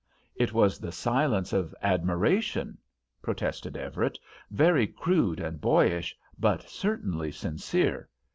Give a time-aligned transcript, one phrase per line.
[0.35, 2.79] "It was the silence of admiration,"
[3.21, 4.17] protested Everett,
[4.49, 8.09] "very crude and boyish, but certainly sincere.